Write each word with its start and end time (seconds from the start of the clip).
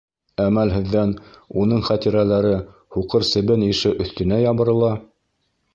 Әмәлһеҙҙән, 0.43 1.11
уның 1.63 1.83
хәтирәләре, 1.89 2.57
һуҡыр 2.97 3.29
себен 3.35 3.69
ише, 3.71 3.95
өҫтөнә 4.07 4.43
ябырыла? 4.49 4.93